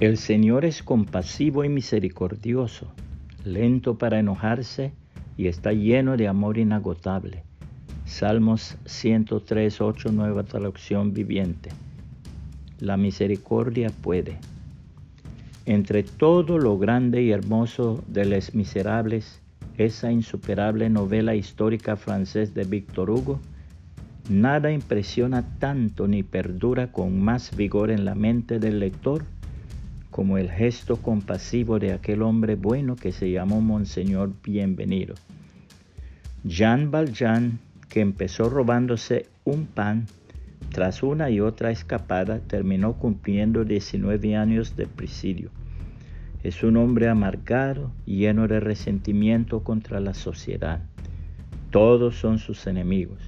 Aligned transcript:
El 0.00 0.16
Señor 0.16 0.64
es 0.64 0.82
compasivo 0.82 1.62
y 1.62 1.68
misericordioso, 1.68 2.90
lento 3.44 3.98
para 3.98 4.18
enojarse 4.18 4.94
y 5.36 5.46
está 5.46 5.74
lleno 5.74 6.16
de 6.16 6.26
amor 6.26 6.56
inagotable. 6.56 7.44
Salmos 8.06 8.78
103, 8.86 9.78
8, 9.78 10.10
nueva 10.10 10.44
traducción 10.44 11.12
viviente. 11.12 11.68
La 12.78 12.96
misericordia 12.96 13.90
puede. 13.90 14.38
Entre 15.66 16.02
todo 16.02 16.56
lo 16.56 16.78
grande 16.78 17.20
y 17.20 17.32
hermoso 17.32 18.02
de 18.08 18.24
Les 18.24 18.54
Miserables, 18.54 19.42
esa 19.76 20.10
insuperable 20.10 20.88
novela 20.88 21.34
histórica 21.34 21.96
francés 21.96 22.54
de 22.54 22.64
Victor 22.64 23.10
Hugo, 23.10 23.38
nada 24.30 24.72
impresiona 24.72 25.58
tanto 25.58 26.08
ni 26.08 26.22
perdura 26.22 26.90
con 26.90 27.20
más 27.20 27.54
vigor 27.54 27.90
en 27.90 28.06
la 28.06 28.14
mente 28.14 28.58
del 28.58 28.78
lector 28.78 29.26
como 30.10 30.38
el 30.38 30.50
gesto 30.50 30.96
compasivo 30.96 31.78
de 31.78 31.92
aquel 31.92 32.22
hombre 32.22 32.56
bueno 32.56 32.96
que 32.96 33.12
se 33.12 33.30
llamó 33.30 33.60
Monseñor 33.60 34.32
Bienvenido. 34.42 35.14
Jean 36.42 36.90
Valjean, 36.90 37.60
que 37.88 38.00
empezó 38.00 38.48
robándose 38.48 39.26
un 39.44 39.66
pan, 39.66 40.06
tras 40.70 41.02
una 41.02 41.30
y 41.30 41.40
otra 41.40 41.70
escapada, 41.70 42.40
terminó 42.40 42.94
cumpliendo 42.94 43.64
19 43.64 44.36
años 44.36 44.76
de 44.76 44.86
presidio. 44.86 45.50
Es 46.42 46.62
un 46.62 46.76
hombre 46.76 47.08
amargado, 47.08 47.92
lleno 48.04 48.48
de 48.48 48.60
resentimiento 48.60 49.62
contra 49.62 50.00
la 50.00 50.14
sociedad. 50.14 50.80
Todos 51.70 52.16
son 52.16 52.38
sus 52.38 52.66
enemigos. 52.66 53.18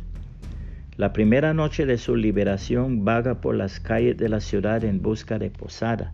La 0.96 1.12
primera 1.12 1.55
noche 1.55 1.86
de 1.86 1.98
su 1.98 2.16
liberación 2.16 3.05
vaga 3.05 3.41
por 3.41 3.55
las 3.55 3.80
calles 3.80 4.16
de 4.16 4.28
la 4.28 4.41
ciudad 4.41 4.84
en 4.84 5.00
busca 5.00 5.38
de 5.38 5.50
posada 5.50 6.12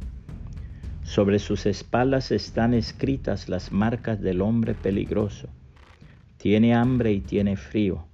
sobre 1.09 1.39
sus 1.39 1.65
espaldas 1.65 2.31
están 2.33 2.75
escritas 2.75 3.49
las 3.49 3.73
marcas 3.73 4.21
del 4.21 4.43
hombre 4.43 4.75
peligroso. 4.75 5.49
Tiene 6.37 6.75
hambre 6.75 7.13
y 7.13 7.21
tiene 7.21 7.57
frío. 7.57 8.05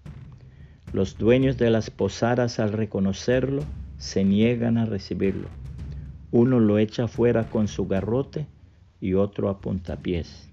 Los 0.92 1.19
dueños 1.19 1.59
de 1.59 1.70
las 1.70 1.91
posadas 1.91 2.61
al 2.61 2.73
reconocerlo 2.73 3.64
se 3.98 4.23
niegan 4.23 4.78
a 4.78 4.84
recibirlo. 4.86 5.48
Uno 6.31 6.61
lo 6.61 6.78
echa 6.78 7.09
fuera 7.09 7.51
con 7.51 7.67
su 7.67 7.89
garrote 7.89 8.47
y 9.01 9.14
otro 9.14 9.48
a 9.48 9.61
puntapiés. 9.61 10.48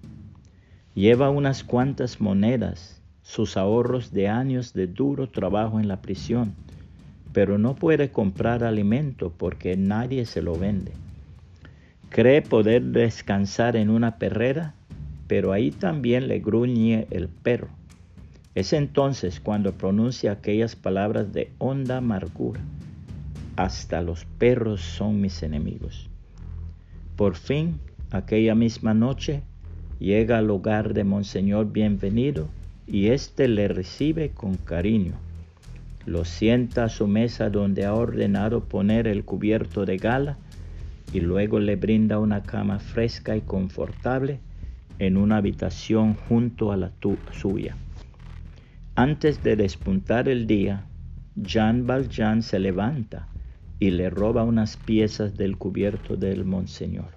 Lleva 0.96 1.30
unas 1.30 1.62
cuantas 1.62 2.20
monedas, 2.20 3.00
sus 3.22 3.56
ahorros 3.56 4.10
de 4.10 4.26
años 4.26 4.72
de 4.72 4.88
duro 4.88 5.28
trabajo 5.28 5.78
en 5.78 5.86
la 5.86 6.02
prisión, 6.02 6.56
pero 7.32 7.56
no 7.56 7.76
puede 7.76 8.10
comprar 8.10 8.64
alimento 8.64 9.32
porque 9.38 9.76
nadie 9.76 10.26
se 10.26 10.42
lo 10.42 10.58
vende. 10.58 10.90
Cree 12.12 12.42
poder 12.42 12.82
descansar 12.82 13.74
en 13.74 13.88
una 13.88 14.18
perrera, 14.18 14.74
pero 15.28 15.50
ahí 15.50 15.70
también 15.70 16.28
le 16.28 16.40
gruñe 16.40 17.06
el 17.10 17.28
perro. 17.28 17.68
Es 18.54 18.74
entonces 18.74 19.40
cuando 19.40 19.72
pronuncia 19.72 20.32
aquellas 20.32 20.76
palabras 20.76 21.32
de 21.32 21.50
honda 21.56 21.96
amargura. 21.96 22.60
Hasta 23.56 24.02
los 24.02 24.26
perros 24.26 24.82
son 24.82 25.22
mis 25.22 25.42
enemigos. 25.42 26.10
Por 27.16 27.34
fin, 27.34 27.80
aquella 28.10 28.54
misma 28.54 28.92
noche, 28.92 29.40
llega 29.98 30.36
al 30.36 30.50
hogar 30.50 30.92
de 30.92 31.04
Monseñor 31.04 31.72
Bienvenido 31.72 32.46
y 32.86 33.06
éste 33.06 33.48
le 33.48 33.68
recibe 33.68 34.32
con 34.32 34.58
cariño. 34.58 35.14
Lo 36.04 36.26
sienta 36.26 36.84
a 36.84 36.88
su 36.90 37.06
mesa 37.06 37.48
donde 37.48 37.86
ha 37.86 37.94
ordenado 37.94 38.64
poner 38.64 39.06
el 39.06 39.24
cubierto 39.24 39.86
de 39.86 39.96
gala 39.96 40.36
y 41.12 41.20
luego 41.20 41.58
le 41.58 41.76
brinda 41.76 42.18
una 42.18 42.42
cama 42.42 42.78
fresca 42.78 43.36
y 43.36 43.42
confortable 43.42 44.40
en 44.98 45.16
una 45.16 45.38
habitación 45.38 46.14
junto 46.14 46.72
a 46.72 46.76
la 46.76 46.92
suya. 47.32 47.76
Antes 48.94 49.42
de 49.42 49.56
despuntar 49.56 50.28
el 50.28 50.46
día, 50.46 50.86
Jean 51.36 51.86
Valjean 51.86 52.42
se 52.42 52.58
levanta 52.58 53.28
y 53.78 53.90
le 53.90 54.10
roba 54.10 54.44
unas 54.44 54.76
piezas 54.76 55.36
del 55.36 55.56
cubierto 55.56 56.16
del 56.16 56.44
monseñor. 56.44 57.10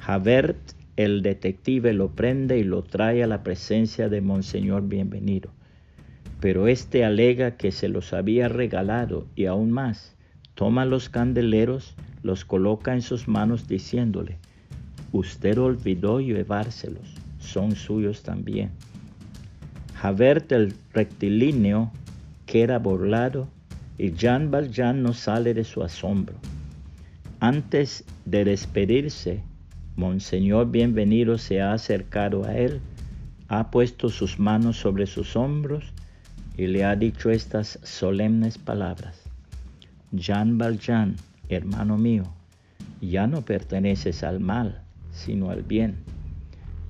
Javert, 0.00 0.58
el 0.96 1.22
detective, 1.22 1.92
lo 1.92 2.10
prende 2.10 2.58
y 2.58 2.64
lo 2.64 2.82
trae 2.82 3.22
a 3.22 3.26
la 3.26 3.42
presencia 3.42 4.08
de 4.08 4.20
monseñor 4.20 4.88
bienvenido. 4.88 5.50
Pero 6.40 6.66
éste 6.66 7.04
alega 7.04 7.56
que 7.56 7.72
se 7.72 7.88
los 7.88 8.12
había 8.12 8.48
regalado 8.48 9.26
y 9.34 9.46
aún 9.46 9.70
más, 9.70 10.13
toma 10.54 10.84
los 10.84 11.08
candeleros, 11.08 11.94
los 12.22 12.44
coloca 12.44 12.94
en 12.94 13.02
sus 13.02 13.28
manos 13.28 13.68
diciéndole, 13.68 14.38
usted 15.12 15.58
olvidó 15.58 16.20
llevárselos, 16.20 17.14
son 17.38 17.76
suyos 17.76 18.22
también. 18.22 18.70
Javert 19.94 20.52
el 20.52 20.74
rectilíneo 20.92 21.90
queda 22.46 22.78
burlado 22.78 23.48
y 23.96 24.12
Jean 24.12 24.50
Valjean 24.50 25.02
no 25.02 25.12
sale 25.12 25.54
de 25.54 25.64
su 25.64 25.82
asombro. 25.82 26.36
Antes 27.40 28.04
de 28.24 28.44
despedirse, 28.44 29.42
Monseñor 29.96 30.70
Bienvenido 30.70 31.38
se 31.38 31.60
ha 31.60 31.72
acercado 31.72 32.44
a 32.44 32.56
él, 32.56 32.80
ha 33.48 33.70
puesto 33.70 34.08
sus 34.08 34.38
manos 34.38 34.76
sobre 34.76 35.06
sus 35.06 35.36
hombros 35.36 35.84
y 36.56 36.66
le 36.66 36.84
ha 36.84 36.96
dicho 36.96 37.30
estas 37.30 37.78
solemnes 37.82 38.58
palabras. 38.58 39.23
Jean 40.16 40.58
Valjean, 40.58 41.16
hermano 41.48 41.98
mío, 41.98 42.24
ya 43.00 43.26
no 43.26 43.42
perteneces 43.42 44.22
al 44.22 44.38
mal, 44.38 44.82
sino 45.10 45.50
al 45.50 45.62
bien. 45.62 45.96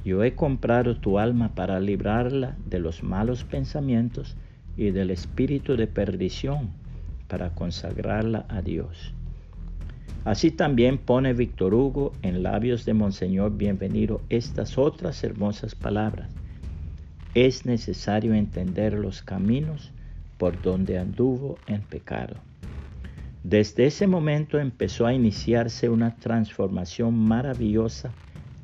Yo 0.04 0.22
he 0.22 0.34
comprado 0.34 0.96
tu 0.96 1.18
alma 1.18 1.54
para 1.54 1.80
librarla 1.80 2.56
de 2.66 2.78
los 2.78 3.02
malos 3.02 3.44
pensamientos 3.44 4.36
y 4.76 4.90
del 4.90 5.10
espíritu 5.10 5.76
de 5.76 5.86
perdición, 5.86 6.70
para 7.26 7.50
consagrarla 7.50 8.44
a 8.48 8.60
Dios. 8.60 9.14
Así 10.24 10.50
también 10.50 10.98
pone 10.98 11.32
Víctor 11.32 11.74
Hugo 11.74 12.12
en 12.22 12.42
labios 12.42 12.84
de 12.84 12.94
Monseñor 12.94 13.56
Bienvenido 13.56 14.20
estas 14.28 14.76
otras 14.76 15.24
hermosas 15.24 15.74
palabras. 15.74 16.30
Es 17.34 17.64
necesario 17.64 18.34
entender 18.34 18.94
los 18.94 19.22
caminos 19.22 19.91
por 20.36 20.60
donde 20.60 20.98
anduvo 20.98 21.58
en 21.66 21.80
pecado. 21.80 22.36
Desde 23.44 23.84
ese 23.84 24.06
momento 24.06 24.59
empezó 24.59 25.05
a 25.05 25.12
iniciarse 25.12 25.91
una 25.91 26.16
transformación 26.16 27.15
maravillosa 27.15 28.10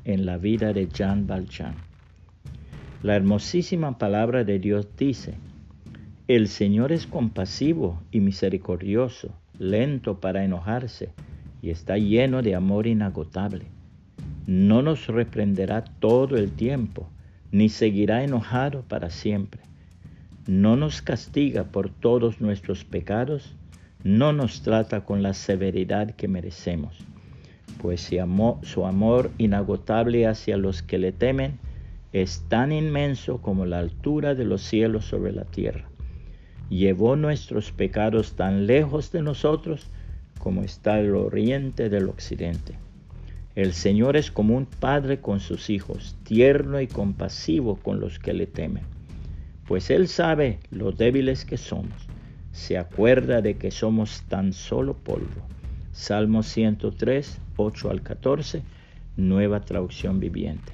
en 0.05 0.25
la 0.25 0.39
vida 0.39 0.73
de 0.73 0.87
Jean 0.87 1.27
Valjean. 1.27 1.75
La 3.03 3.15
hermosísima 3.15 3.99
palabra 3.99 4.43
de 4.43 4.57
Dios 4.57 4.87
dice, 4.97 5.35
el 6.27 6.47
Señor 6.47 6.91
es 6.91 7.05
compasivo 7.05 8.01
y 8.11 8.21
misericordioso, 8.21 9.29
lento 9.59 10.19
para 10.19 10.43
enojarse 10.43 11.13
y 11.61 11.69
está 11.69 11.99
lleno 11.99 12.41
de 12.41 12.55
amor 12.55 12.87
inagotable. 12.87 13.65
No 14.47 14.81
nos 14.81 15.05
reprenderá 15.05 15.83
todo 15.83 16.37
el 16.37 16.53
tiempo, 16.53 17.07
ni 17.51 17.69
seguirá 17.69 18.23
enojado 18.23 18.81
para 18.81 19.11
siempre. 19.11 19.61
No 20.47 20.75
nos 20.75 21.03
castiga 21.03 21.65
por 21.65 21.91
todos 21.91 22.41
nuestros 22.41 22.83
pecados, 22.83 23.55
no 24.03 24.33
nos 24.33 24.63
trata 24.63 25.05
con 25.05 25.21
la 25.21 25.33
severidad 25.33 26.11
que 26.15 26.27
merecemos, 26.27 26.97
pues 27.79 28.09
su 28.63 28.85
amor 28.85 29.31
inagotable 29.37 30.25
hacia 30.27 30.57
los 30.57 30.81
que 30.81 30.97
le 30.97 31.11
temen 31.11 31.59
es 32.11 32.43
tan 32.49 32.71
inmenso 32.71 33.41
como 33.41 33.65
la 33.65 33.79
altura 33.79 34.33
de 34.33 34.45
los 34.45 34.61
cielos 34.63 35.05
sobre 35.05 35.31
la 35.31 35.45
tierra. 35.45 35.85
Llevó 36.69 37.15
nuestros 37.15 37.71
pecados 37.71 38.33
tan 38.33 38.65
lejos 38.65 39.11
de 39.11 39.21
nosotros 39.21 39.87
como 40.39 40.63
está 40.63 40.99
el 40.99 41.13
oriente 41.13 41.89
del 41.89 42.09
occidente. 42.09 42.75
El 43.53 43.73
Señor 43.73 44.17
es 44.17 44.31
como 44.31 44.55
un 44.55 44.65
padre 44.65 45.19
con 45.19 45.39
sus 45.39 45.69
hijos, 45.69 46.15
tierno 46.23 46.81
y 46.81 46.87
compasivo 46.87 47.75
con 47.75 47.99
los 47.99 48.17
que 48.17 48.33
le 48.33 48.47
temen, 48.47 48.83
pues 49.67 49.91
Él 49.91 50.07
sabe 50.07 50.59
lo 50.71 50.91
débiles 50.91 51.45
que 51.45 51.57
somos 51.57 52.10
se 52.51 52.77
acuerda 52.77 53.41
de 53.41 53.57
que 53.57 53.71
somos 53.71 54.23
tan 54.27 54.53
solo 54.53 54.95
polvo. 54.95 55.47
Salmo 55.91 56.43
103, 56.43 57.39
8 57.57 57.89
al 57.89 58.01
14, 58.01 58.63
nueva 59.17 59.61
traducción 59.61 60.19
viviente. 60.19 60.73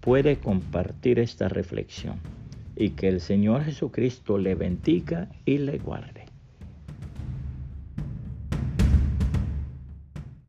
Puede 0.00 0.36
compartir 0.36 1.18
esta 1.18 1.48
reflexión 1.48 2.18
y 2.76 2.90
que 2.90 3.08
el 3.08 3.20
Señor 3.20 3.64
Jesucristo 3.64 4.38
le 4.38 4.54
bendiga 4.54 5.28
y 5.44 5.58
le 5.58 5.78
guarde. 5.78 6.23